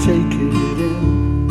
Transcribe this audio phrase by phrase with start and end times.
[0.00, 1.48] take it in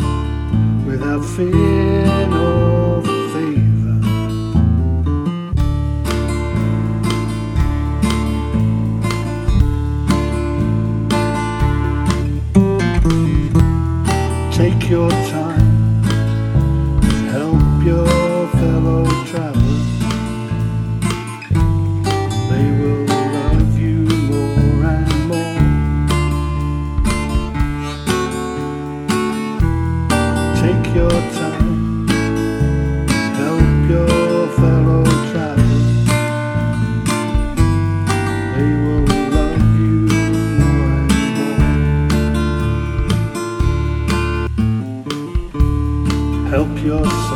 [0.86, 3.02] without fear or
[3.32, 3.98] favor.
[14.52, 15.37] Take your time.
[46.88, 47.27] Dios.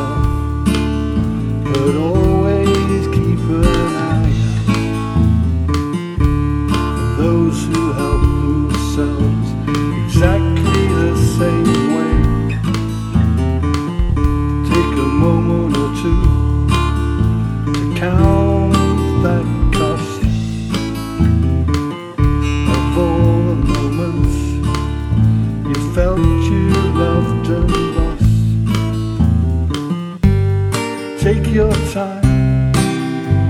[31.32, 32.22] take your time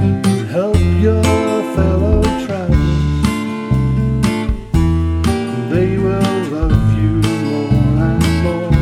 [0.04, 1.22] and help your
[1.74, 3.22] fellow travelers.
[5.72, 7.14] They will love you
[7.46, 7.74] more
[8.08, 8.72] and more.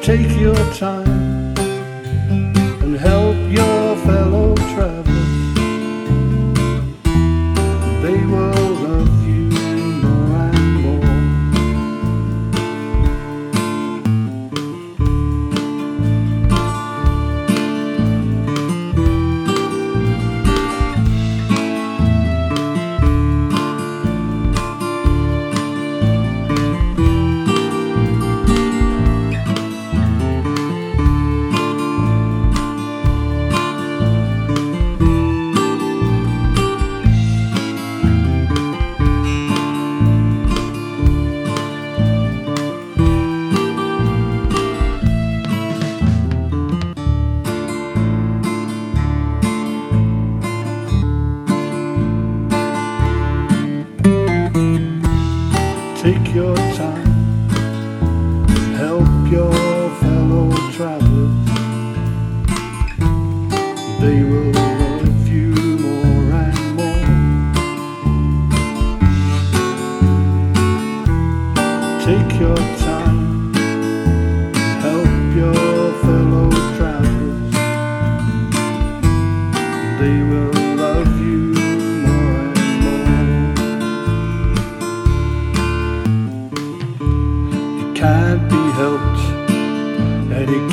[0.00, 1.54] Take your time
[2.82, 5.13] and help your fellow travelers.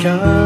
[0.02, 0.41] 켜